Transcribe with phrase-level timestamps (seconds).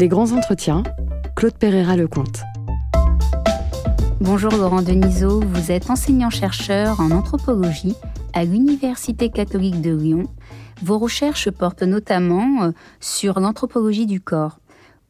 [0.00, 0.82] Les grands entretiens,
[1.36, 2.40] Claude Pereira-Lecomte.
[4.18, 7.94] Bonjour Laurent Denisot, vous êtes enseignant-chercheur en anthropologie
[8.32, 10.22] à l'Université catholique de Lyon.
[10.82, 14.60] Vos recherches portent notamment euh, sur l'anthropologie du corps.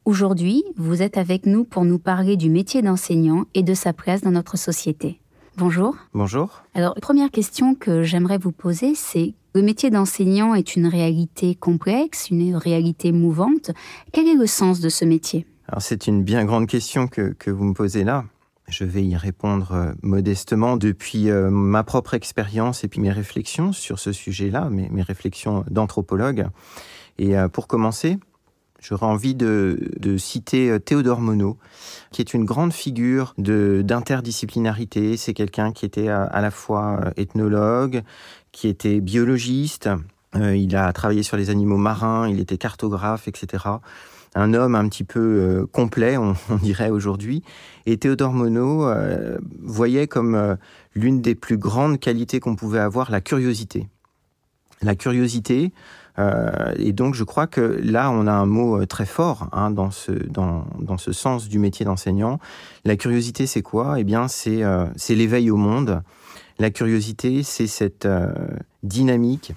[0.06, 4.22] Aujourd'hui, vous êtes avec nous pour nous parler du métier d'enseignant et de sa place
[4.22, 5.20] dans notre société.
[5.56, 5.94] Bonjour.
[6.14, 6.64] Bonjour.
[6.74, 12.30] Alors, première question que j'aimerais vous poser, c'est le métier d'enseignant est une réalité complexe,
[12.30, 13.72] une réalité mouvante.
[14.12, 15.46] Quel est le sens de ce métier?
[15.68, 18.24] Alors, c'est une bien grande question que, que vous me posez là.
[18.68, 23.72] Je vais y répondre euh, modestement depuis euh, ma propre expérience et puis mes réflexions
[23.72, 26.46] sur ce sujet-là, mes, mes réflexions d'anthropologue.
[27.18, 28.18] Et euh, pour commencer,
[28.80, 29.78] J'aurais envie de,
[30.18, 31.56] citer Théodore Monod,
[32.10, 35.16] qui est une grande figure d'interdisciplinarité.
[35.16, 38.02] C'est quelqu'un qui était à, à, la fois ethnologue,
[38.52, 39.90] qui était biologiste.
[40.36, 43.58] Euh, il a travaillé sur les animaux marins, il était cartographe, etc
[44.34, 47.42] un homme un petit peu euh, complet, on, dirait aujourd'hui.
[47.86, 50.56] Et Théodore Monod euh, voyait comme euh,
[50.94, 53.88] l'une des plus grandes qualités qu'on pouvait avoir la curiosité.
[54.82, 55.72] La curiosité,
[56.18, 59.90] euh, et donc je crois que là on a un mot très fort hein, dans,
[59.90, 62.38] ce, dans, dans ce sens du métier d'enseignant.
[62.84, 63.98] La curiosité c'est quoi?
[63.98, 64.62] Eh bien c'est
[64.96, 66.02] c'est l'éveil au monde.
[66.58, 68.08] La curiosité c'est cette
[68.82, 69.54] dynamique,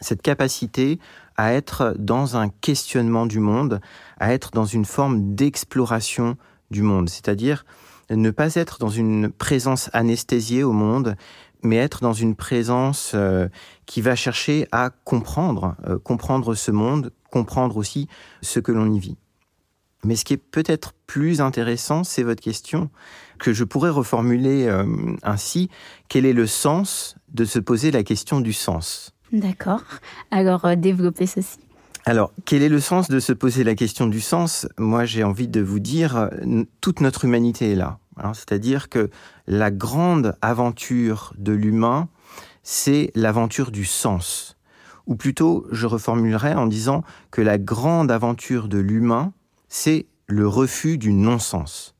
[0.00, 0.98] cette capacité
[1.36, 3.80] à être dans un questionnement du monde,
[4.18, 6.36] à être dans une forme d'exploration
[6.70, 7.64] du monde, c'est-à-dire
[8.10, 11.14] ne pas être dans une présence anesthésiée au monde,
[11.62, 13.48] mais être dans une présence euh,
[13.86, 18.08] qui va chercher à comprendre, euh, comprendre ce monde, comprendre aussi
[18.42, 19.16] ce que l'on y vit.
[20.04, 22.90] Mais ce qui est peut-être plus intéressant, c'est votre question,
[23.38, 24.84] que je pourrais reformuler euh,
[25.22, 25.70] ainsi,
[26.08, 29.12] quel est le sens de se poser la question du sens?
[29.32, 29.82] D'accord.
[30.30, 31.58] Alors, développer ceci.
[32.08, 34.66] Alors, quel est le sens de se poser la question du sens?
[34.78, 36.30] Moi, j'ai envie de vous dire,
[36.80, 37.98] toute notre humanité est là.
[38.16, 38.32] Hein.
[38.32, 39.10] C'est-à-dire que
[39.46, 42.08] la grande aventure de l'humain,
[42.62, 44.56] c'est l'aventure du sens.
[45.06, 49.34] Ou plutôt, je reformulerai en disant que la grande aventure de l'humain,
[49.68, 51.94] c'est le refus du non-sens.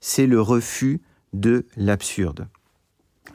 [0.00, 1.00] C'est le refus
[1.32, 2.48] de l'absurde.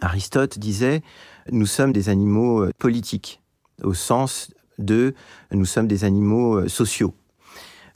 [0.01, 1.01] Aristote disait
[1.49, 3.41] nous sommes des animaux euh, politiques,
[3.83, 5.13] au sens de
[5.51, 7.13] nous sommes des animaux euh, sociaux.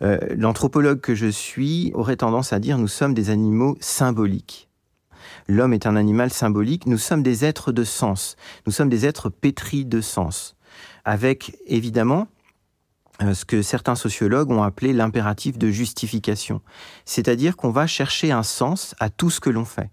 [0.01, 4.69] Euh, L'anthropologue que je suis aurait tendance à dire nous sommes des animaux symboliques.
[5.47, 8.35] L'homme est un animal symbolique, nous sommes des êtres de sens,
[8.65, 10.55] nous sommes des êtres pétris de sens,
[11.05, 12.27] avec évidemment
[13.19, 16.61] ce que certains sociologues ont appelé l'impératif de justification,
[17.05, 19.89] c'est-à-dire qu'on va chercher un sens à tout ce que l'on fait.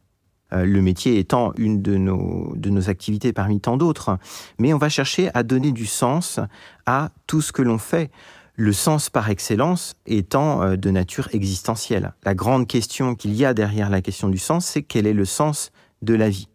[0.52, 4.18] Euh, le métier étant une de nos, de nos activités parmi tant d'autres.
[4.58, 6.40] Mais on va chercher à donner du sens
[6.86, 8.10] à tout ce que l'on fait.
[8.56, 12.12] Le sens par excellence étant euh, de nature existentielle.
[12.24, 15.24] La grande question qu'il y a derrière la question du sens, c'est quel est le
[15.24, 15.72] sens
[16.02, 16.48] de la vie?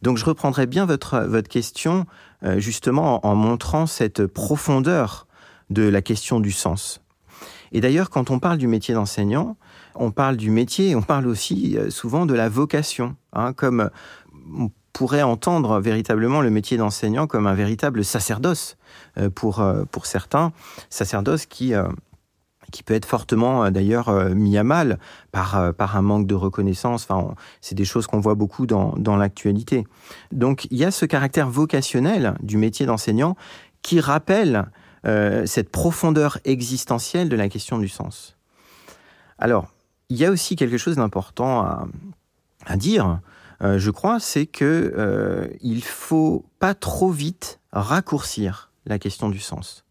[0.00, 2.06] Donc je reprendrai bien votre, votre question
[2.42, 5.26] euh, justement en montrant cette profondeur
[5.70, 7.00] de la question du sens.
[7.70, 9.56] Et d'ailleurs, quand on parle du métier d'enseignant,
[9.94, 13.88] on parle du métier, on parle aussi euh, souvent de la vocation, hein, comme euh,
[14.56, 18.76] on pourrait entendre véritablement le métier d'enseignant comme un véritable sacerdoce
[19.18, 20.52] euh, pour, pour certains,
[20.90, 21.72] sacerdoce qui,
[22.72, 24.98] qui peut être fortement d'ailleurs mis à mal
[25.30, 27.06] par, par un manque de reconnaissance.
[27.08, 29.86] Enfin, c'est des choses qu'on voit beaucoup dans, dans l'actualité.
[30.30, 33.34] Donc il y a ce caractère vocationnel du métier d'enseignant
[33.80, 34.66] qui rappelle
[35.04, 38.36] cette profondeur existentielle de la question du sens.
[39.38, 39.72] Alors,
[40.12, 41.88] il y a aussi quelque chose d'important à,
[42.66, 43.20] à, dire,
[43.62, 49.38] euh, je crois, c'est que euh, il faut pas trop vite raccourcir la question du
[49.38, 49.84] sens.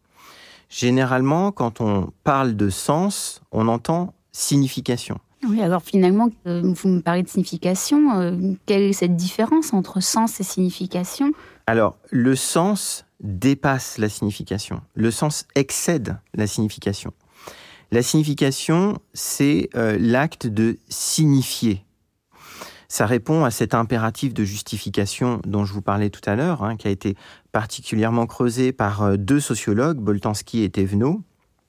[0.68, 5.18] Généralement, quand on parle de sens, on entend signification.
[5.44, 8.20] Oui, alors finalement, euh, vous me parlez de signification.
[8.20, 11.32] Euh, quelle est cette différence entre sens et signification?
[11.66, 14.82] Alors, le sens dépasse la signification.
[14.94, 17.12] Le sens excède la signification.
[17.92, 21.84] La signification, c'est euh, l'acte de signifier.
[22.88, 26.78] Ça répond à cet impératif de justification dont je vous parlais tout à l'heure, hein,
[26.78, 27.16] qui a été
[27.52, 31.20] particulièrement creusé par euh, deux sociologues, Boltanski et Thévenot,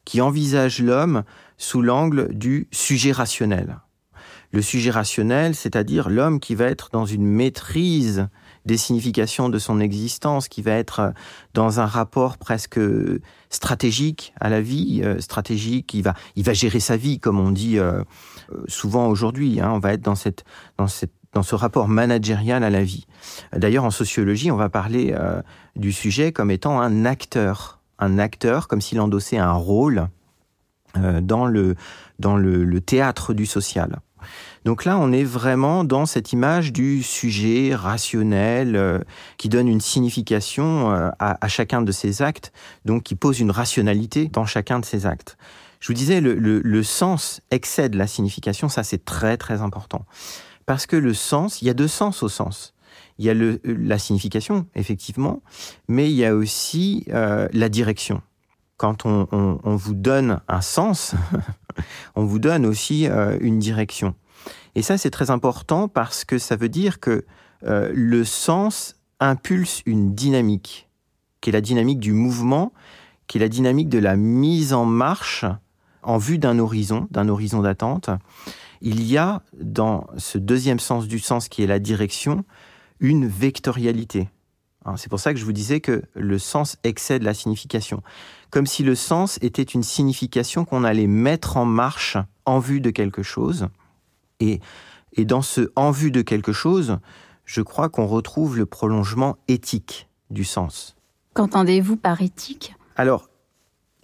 [0.05, 1.23] qui envisagent l'homme
[1.57, 3.79] sous l'angle du sujet rationnel.
[4.53, 8.29] Le sujet rationnel, c'est-à-dire l'homme qui va être dans une maîtrise
[8.65, 11.11] des significations de son existence, qui va être euh,
[11.53, 12.79] dans un rapport presque
[13.49, 17.51] stratégique à la vie, euh, stratégique, il va, il va gérer sa vie, comme on
[17.51, 18.03] dit euh,
[18.67, 19.59] souvent aujourd'hui.
[19.59, 20.43] Hein, on va être dans cette,
[20.77, 23.07] dans cette dans ce rapport managérial à la vie.
[23.53, 25.15] D'ailleurs, en sociologie, on va parler
[25.75, 27.79] du sujet comme étant un acteur.
[27.97, 30.09] Un acteur, comme s'il endossait un rôle,
[30.95, 31.73] dans, le,
[32.19, 33.97] dans le, théâtre du social.
[34.65, 39.03] Donc là, on est vraiment dans cette image du sujet rationnel
[39.37, 42.53] qui donne une signification à, chacun de ses actes,
[42.85, 45.37] donc qui pose une rationalité dans chacun de ses actes.
[45.83, 50.05] Je vous disais, le, sens excède la signification, ça c'est très très important.
[50.65, 52.73] Parce que le sens, il y a deux sens au sens.
[53.19, 53.33] Il y a
[53.65, 55.41] la signification, effectivement,
[55.89, 58.21] mais il y a aussi euh, la direction.
[58.77, 61.15] Quand on, vous donne un sens,
[62.15, 64.15] on vous donne aussi euh, une direction.
[64.75, 67.25] Et ça, c'est très important parce que ça veut dire que
[67.65, 70.89] euh, le sens impulse une dynamique,
[71.39, 72.73] qui est la dynamique du mouvement,
[73.27, 75.45] qui est la dynamique de la mise en marche
[76.01, 78.09] en vue d'un horizon, d'un horizon d'attente.
[78.81, 82.43] Il y a dans ce deuxième sens du sens qui est la direction,
[82.99, 84.29] une vectorialité.
[84.85, 88.01] Hein, c'est pour ça que je vous disais que le sens excède la signification.
[88.49, 92.89] Comme si le sens était une signification qu'on allait mettre en marche en vue de
[92.89, 93.67] quelque chose.
[94.39, 94.59] Et,
[95.13, 96.99] et dans ce en vue de quelque chose,
[97.45, 100.95] je crois qu'on retrouve le prolongement éthique du sens.
[101.33, 102.75] Qu'entendez-vous par éthique?
[102.95, 103.29] Alors,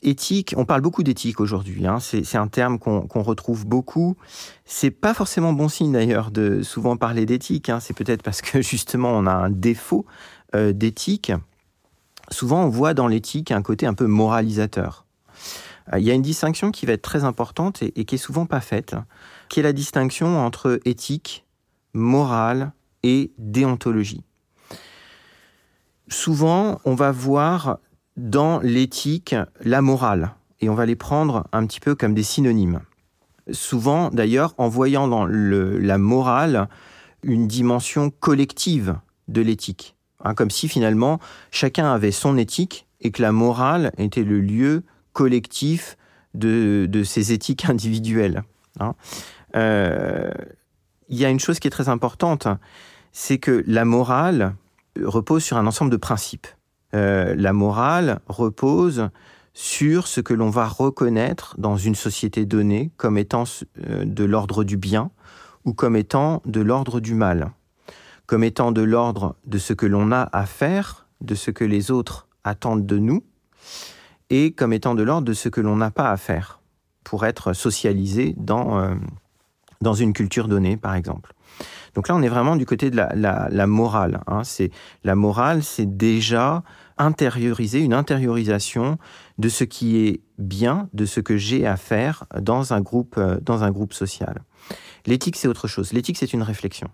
[0.02, 1.86] éthique, on parle beaucoup d'éthique aujourd'hui.
[1.86, 2.00] Hein.
[2.00, 4.16] c'est un terme qu'on retrouve beaucoup.
[4.66, 7.70] C'est pas forcément bon signe d'ailleurs de souvent parler d'éthique.
[7.70, 7.80] Hein.
[7.80, 10.06] c'est peut-être parce que justement on a un défaut
[10.54, 11.32] d'éthique.
[12.32, 15.06] Souvent on voit dans l'éthique un côté un peu moralisateur.
[15.94, 18.20] Euh, il y a une distinction qui va être très importante et, et, qui est
[18.20, 18.96] souvent pas faite,
[19.50, 21.46] qui est la distinction entre éthique,
[21.94, 22.72] morale
[23.04, 24.24] et déontologie.
[26.08, 27.78] Souvent, on va voir
[28.18, 32.82] dans l'éthique la morale, et on va les prendre un petit peu comme des synonymes.
[33.52, 36.68] Souvent, d'ailleurs, en voyant dans la morale
[37.24, 38.96] une dimension collective
[39.28, 41.20] de l'éthique, hein, comme si finalement
[41.52, 44.84] chacun avait son éthique et que la morale était le lieu
[45.14, 45.98] collectif
[46.34, 48.44] de, de ses éthiques individuelles.
[48.80, 48.96] Hein.
[49.56, 50.32] Euh,
[51.08, 52.48] il y a une chose qui est très importante,
[53.12, 54.56] c'est que la morale
[55.02, 56.48] repose sur un ensemble de principes.
[56.94, 59.10] Euh, la morale repose
[59.54, 63.44] sur ce que l'on va reconnaître dans une société donnée comme étant
[63.90, 65.12] euh, de l'ordre du bien
[65.66, 67.52] ou comme étant de l'ordre du mal,
[68.30, 71.90] comme étant de l'ordre de ce que l'on a à faire, de ce que les
[71.90, 73.24] autres attendent de nous,
[74.30, 76.62] et comme étant de l'ordre de ce que l'on n'a pas à faire
[77.04, 78.94] pour être socialisé dans, euh,
[79.82, 81.34] dans une culture donnée, par exemple.
[81.96, 84.22] Donc là, on est vraiment du côté de la, morale.
[84.28, 84.44] Hein.
[84.44, 84.70] C'est
[85.04, 86.62] la morale, c'est déjà
[87.00, 89.00] intérioriser une intériorisation
[89.40, 93.40] de ce qui est bien, de ce que j'ai à faire dans un groupe, euh,
[93.42, 94.44] dans un groupe social.
[95.08, 95.94] L'éthique, c'est autre chose.
[95.94, 96.92] L'éthique, c'est une réflexion.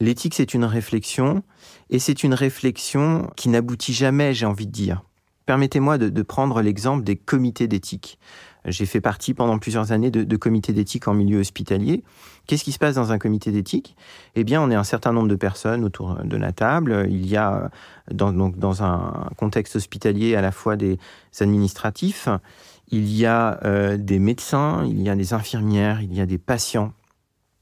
[0.00, 1.42] L'éthique, c'est une réflexion,
[1.90, 5.02] et c'est une réflexion qui n'aboutit jamais, j'ai envie de dire.
[5.46, 8.18] Permettez-moi de prendre l'exemple des comités d'éthique.
[8.64, 12.04] J'ai fait partie pendant plusieurs années de, comités d'éthique en milieu hospitalier.
[12.46, 13.96] Qu'est-ce qui se passe dans un comité d'éthique?
[14.36, 17.06] Eh bien, on est un certain nombre de personnes autour de la table.
[17.08, 17.70] Il y a,
[18.10, 20.98] dans, donc, dans un contexte hospitalier, à la fois des
[21.40, 22.28] administratifs,
[22.90, 26.38] il y a euh, des médecins, il y a des infirmières, il y a des
[26.38, 26.92] patients.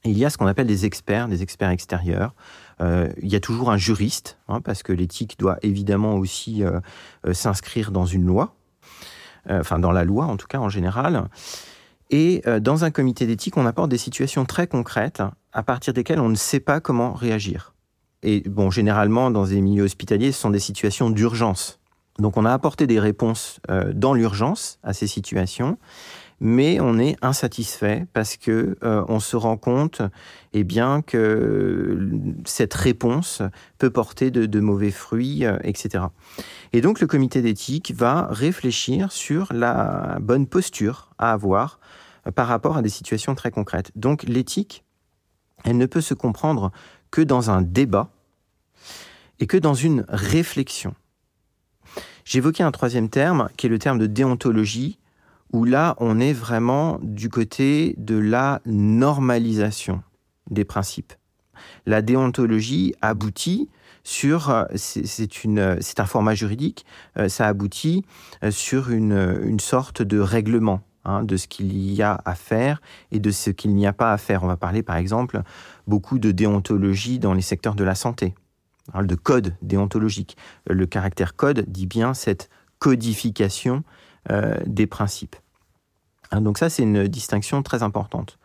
[0.05, 2.35] Il y a ce qu'on appelle des experts, des experts extérieurs.
[2.81, 6.81] Euh, il y a toujours un juriste, hein, parce que l'éthique doit évidemment aussi euh,
[7.33, 8.55] s'inscrire dans une loi.
[9.49, 11.29] Euh, enfin dans la loi en tout cas en général.
[12.11, 15.23] Et euh, dans un comité d'éthique, on apporte des situations très concrètes
[15.53, 17.75] à partir desquelles on ne sait pas comment réagir.
[18.23, 21.81] Et bon, généralement, dans des milieux hospitaliers, ce sont des situations d'urgence.
[22.19, 25.79] Donc on a apporté des réponses euh, dans l'urgence à ces situations
[26.41, 30.01] mais on est insatisfait parce que euh, on se rend compte
[30.55, 32.11] eh bien que
[32.47, 33.43] cette réponse
[33.79, 36.05] peut porter de, mauvais fruits, euh, etc.
[36.73, 41.79] Et donc le comité d'éthique va réfléchir sur la bonne posture à avoir
[42.27, 43.93] euh, par rapport à des situations très concrètes.
[43.95, 44.85] Donc l'éthique,
[45.65, 46.73] elle ne peut se comprendre
[47.11, 48.11] que dans un débat
[49.41, 50.95] et que dans une réflexion.
[52.25, 55.00] J'évoquais un troisième terme qui est le terme de déontologie
[55.53, 60.03] où là, on est vraiment du côté de la normalisation
[60.51, 61.13] des principes.
[61.87, 63.69] La déontologie aboutit
[64.03, 66.87] sur, euh, c'est un format juridique,
[67.19, 68.05] euh, ça aboutit
[68.43, 72.81] euh, sur une, sorte de règlement hein, de ce qu'il y a à faire
[73.13, 74.43] et de ce qu'il n'y a pas à faire.
[74.43, 75.43] On va parler par exemple
[75.87, 78.35] beaucoup de déontologie dans les secteurs de la santé,
[78.95, 80.37] hein, de code déontologique.
[80.67, 83.85] Le caractère code dit bien cette codification
[84.67, 85.37] des principes.
[86.31, 88.39] Hein, donc ça, c'est une distinction très importante.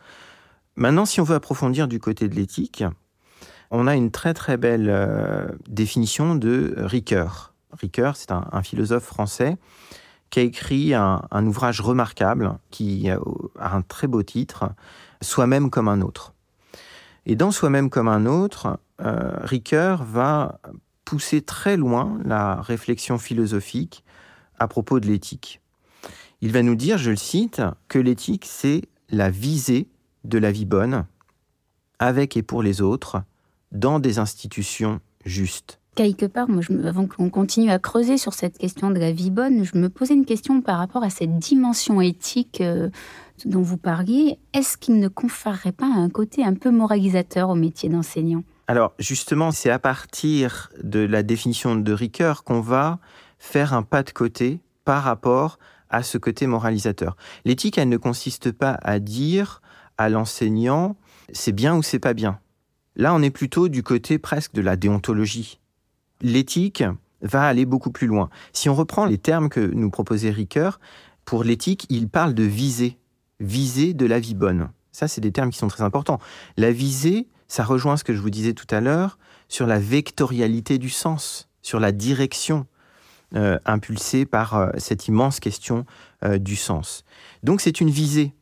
[0.76, 2.84] Maintenant, si on veut approfondir du côté de l'éthique,
[3.72, 7.54] on a une très très belle euh, définition de Ricoeur.
[7.72, 9.58] Ricoeur, c'est un, philosophe français
[10.30, 13.20] qui a écrit un, ouvrage remarquable qui a
[13.60, 14.70] un très beau titre,
[15.22, 16.34] Soi-même comme un autre.
[17.26, 20.60] Et dans Soi-même comme un autre, euh, Ricoeur va
[21.04, 24.04] pousser très loin la réflexion philosophique
[24.58, 25.62] à propos de l'éthique.
[26.42, 29.88] Il va nous dire, je le cite, que l'éthique, c'est la visée
[30.24, 31.06] de la vie bonne,
[32.00, 33.24] avec et pour les autres,
[33.72, 35.80] dans des institutions justes.
[35.96, 39.64] Quelque part, moi, avant qu'on continue à creuser sur cette question de la vie bonne,
[39.64, 42.90] je me posais une question par rapport à cette dimension éthique euh,
[43.46, 44.38] dont vous parliez.
[44.54, 48.44] Est-ce qu'il ne conférerait pas un côté un peu moralisateur au métier d'enseignant?
[48.68, 53.00] Alors, justement, c'est à partir de la définition de Ricoeur qu'on va
[53.40, 57.16] faire un pas de côté par rapport à ce côté moralisateur.
[57.46, 59.62] L'éthique, elle ne consiste pas à dire
[59.98, 60.98] à l'enseignant
[61.34, 62.40] c'est bien ou c'est pas bien.
[62.96, 65.60] Là, on est plutôt du côté presque de la déontologie.
[66.22, 66.84] L'éthique
[67.22, 68.30] va aller beaucoup plus loin.
[68.54, 70.80] Si on reprend les termes que nous proposait Ricoeur,
[71.26, 72.98] pour l'éthique, il parle de visée,
[73.40, 74.70] visée de la vie bonne.
[74.92, 76.20] Ça, c'est des termes qui sont très importants.
[76.56, 79.18] La visée, ça rejoint ce que je vous disais tout à l'heure
[79.50, 82.66] sur la vectorialité du sens, sur la direction
[83.36, 85.86] euh, impulsée par euh, cette immense question
[86.24, 87.04] euh, du sens.
[87.44, 88.34] Donc, c'est une visée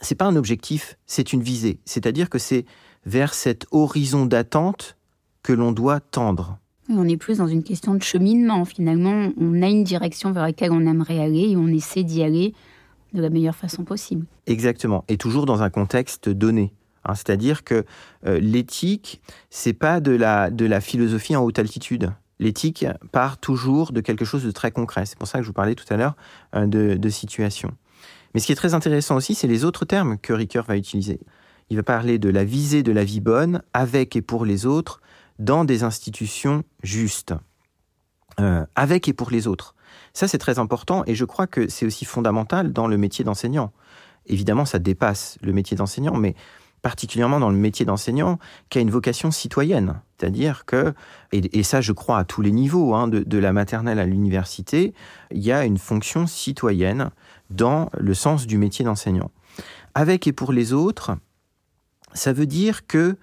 [0.00, 1.78] c'est pas un objectif, c'est une visée.
[1.84, 2.64] C'est-à-dire que c'est
[3.04, 4.96] vers cet horizon d'attente
[5.42, 6.58] que l'on doit tendre.
[6.88, 8.64] On est plus dans une question de cheminement.
[8.64, 12.54] Finalement, on a une direction vers laquelle on aimerait aller et on essaie d'y aller
[13.12, 14.26] de la meilleure façon possible.
[14.46, 15.04] Exactement.
[15.08, 16.72] Et toujours dans un contexte donné.
[17.04, 17.14] Hein.
[17.14, 17.84] C'est-à-dire que
[18.26, 22.12] euh, l'éthique, c'est pas de la, de la philosophie en haute altitude.
[22.38, 25.06] L'éthique part toujours de quelque chose de très concret.
[25.06, 26.16] C'est pour ça que je vous parlais tout à l'heure
[26.54, 27.70] euh, de, de situation.
[28.34, 31.20] Mais ce qui est très intéressant aussi, c'est les autres termes que Ricoeur va utiliser.
[31.70, 35.00] Il va parler de la visée de la vie bonne avec et pour les autres
[35.38, 37.34] dans des institutions justes.
[38.38, 39.74] Euh, avec et pour les autres.
[40.12, 43.72] Ça, c'est très important et je crois que c'est aussi fondamental dans le métier d'enseignant.
[44.26, 46.34] Évidemment, ça dépasse le métier d'enseignant, mais
[46.82, 50.00] particulièrement dans le métier d'enseignant, qui a une vocation citoyenne.
[50.16, 50.94] C'est-à-dire que,
[51.32, 54.94] et, ça je crois à tous les niveaux, hein, de, la maternelle à l'université,
[55.30, 57.10] il y a une fonction citoyenne
[57.50, 59.30] dans le sens du métier d'enseignant.
[59.94, 61.16] Avec et pour les autres,
[62.14, 63.16] ça veut dire que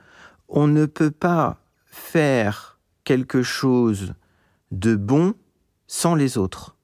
[0.50, 4.14] on ne peut pas faire quelque chose
[4.72, 5.34] de bon
[5.88, 6.76] sans les autres.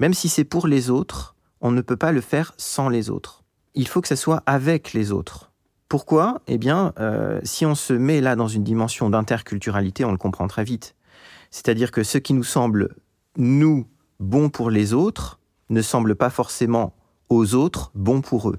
[0.00, 3.44] Même si c'est pour les autres, on ne peut pas le faire sans les autres.
[3.74, 5.47] Il faut que ça soit avec les autres.
[5.88, 6.42] Pourquoi?
[6.46, 10.46] Eh bien, euh, si on se met là dans une dimension d'interculturalité, on le comprend
[10.46, 10.94] très vite.
[11.50, 12.94] C'est-à-dire que ce qui nous semble,
[13.36, 13.86] nous,
[14.20, 15.40] bon pour les autres,
[15.70, 16.94] ne semble pas forcément
[17.30, 18.58] aux autres bon pour eux.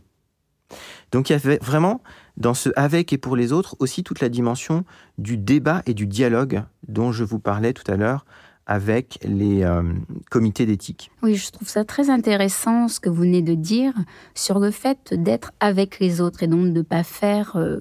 [1.12, 2.02] Donc il y avait vraiment
[2.38, 4.86] dans ce avec et pour les autres aussi toute la dimension
[5.18, 8.26] du débat et du dialogue dont je vous parlais tout à l'heure
[8.70, 9.82] avec les euh,
[10.30, 11.10] comités d'éthique.
[11.24, 13.94] Oui, je trouve ça très intéressant ce que vous venez de dire
[14.36, 17.80] sur le fait d'être avec les autres et donc de ne pas faire euh,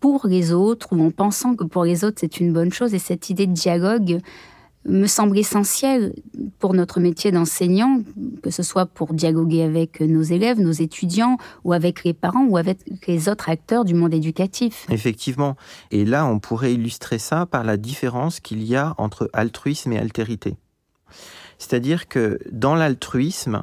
[0.00, 2.98] pour les autres ou en pensant que pour les autres c'est une bonne chose et
[2.98, 4.22] cette idée de dialogue
[4.86, 6.14] me semble essentiel
[6.58, 8.02] pour notre métier d'enseignant,
[8.42, 12.56] que ce soit pour dialoguer avec nos élèves, nos étudiants, ou avec les parents, ou
[12.56, 14.86] avec les autres acteurs du monde éducatif.
[14.90, 15.56] Effectivement.
[15.90, 19.98] Et là, on pourrait illustrer ça par la différence qu'il y a entre altruisme et
[19.98, 20.56] altérité.
[21.58, 23.62] C'est-à-dire que dans l'altruisme,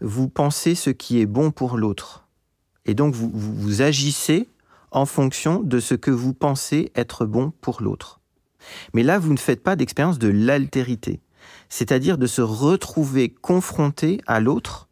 [0.00, 2.28] vous pensez ce qui est bon pour l'autre.
[2.86, 4.48] Et donc, vous, vous agissez
[4.92, 8.21] en fonction de ce que vous pensez être bon pour l'autre.
[8.94, 11.20] Mais là, vous ne faites pas d'expérience de l'altérité,
[11.68, 14.88] c'est-à-dire de se retrouver confronté à l'autre,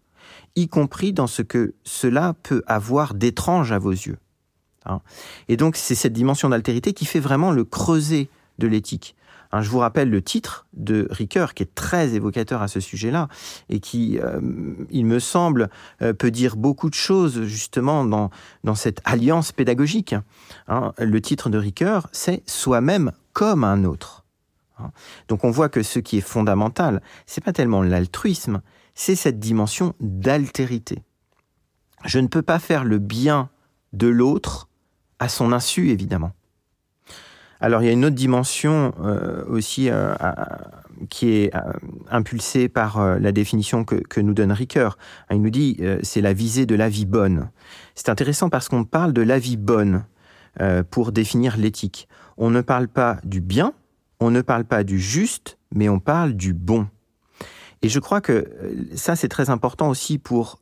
[0.57, 4.19] y compris dans ce que cela peut avoir d'étrange à vos yeux.
[4.87, 5.00] Hein.
[5.49, 9.15] Et donc, c'est cette dimension d'altérité qui fait vraiment le creuset de l'éthique.
[9.52, 13.28] Hein, je vous rappelle le titre de Ricoeur, qui est très évocateur à ce sujet-là,
[13.69, 14.40] et qui, euh,
[14.90, 15.71] il me semble,
[16.02, 18.30] euh, peut dire beaucoup de choses justement dans,
[18.62, 20.14] dans cette alliance pédagogique.
[20.69, 20.92] Hein.
[20.99, 24.25] le titre de Ricoeur, c'est Soi-même comme un autre.
[24.78, 24.90] Hein.
[25.28, 28.62] Donc on voit que ce qui est fondamental, c'est pas tellement l'altruisme,
[28.95, 31.02] c'est cette dimension d'altérité.
[32.04, 33.50] Je ne peux pas faire le bien
[33.92, 34.69] de l'autre
[35.19, 36.33] à son insu, évidemment.
[37.61, 40.14] Alors il y a une autre dimension euh, aussi euh,
[41.11, 41.61] qui est euh,
[42.11, 44.97] impulsée par la définition que, que, nous donne Ricoeur.
[45.31, 47.50] Il nous dit c'est la visée de la vie bonne.
[47.95, 50.05] C'est intéressant parce qu'on parle de la vie bonne
[50.90, 52.09] pour définir l'éthique.
[52.37, 53.73] On ne parle pas du bien,
[54.19, 56.88] on ne parle pas du juste, mais on parle du bon.
[57.83, 58.50] Et je crois que
[58.95, 60.61] ça, c'est très important aussi pour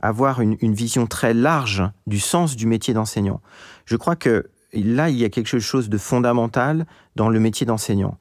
[0.00, 3.40] avoir une, une, vision très large du sens du métier d'enseignant.
[3.86, 8.18] Je crois que là, il y a quelque chose de fondamental dans le métier d'enseignant,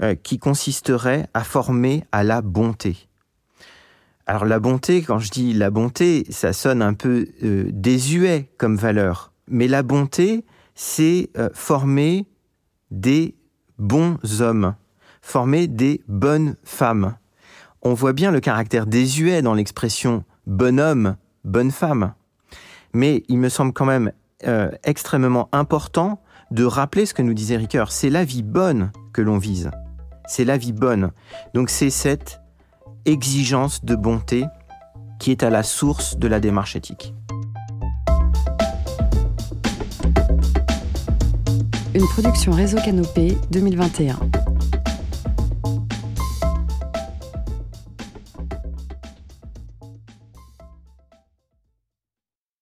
[0.00, 3.08] euh, qui consisterait à former à la bonté.
[4.26, 8.76] Alors la bonté, quand je dis la bonté, ça sonne un peu euh, désuet comme
[8.76, 9.32] valeur.
[9.48, 10.44] Mais la bonté,
[10.74, 12.26] c'est euh, former
[12.90, 13.34] des
[13.78, 14.74] bons hommes,
[15.20, 17.16] former des bonnes femmes.
[17.82, 22.14] On voit bien le caractère désuet dans l'expression bonhomme, bonne femme.
[22.94, 24.12] Mais il me semble quand même
[24.46, 26.20] euh, extrêmement important
[26.50, 27.92] de rappeler ce que nous disait Ricoeur.
[27.92, 29.70] C'est la vie bonne que l'on vise.
[30.26, 31.10] C'est la vie bonne.
[31.54, 32.40] Donc c'est cette
[33.04, 34.44] exigence de bonté
[35.18, 37.14] qui est à la source de la démarche éthique.
[41.94, 44.18] Une production Réseau Canopé 2021.